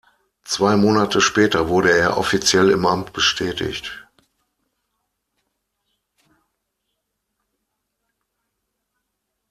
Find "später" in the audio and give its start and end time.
1.21-1.69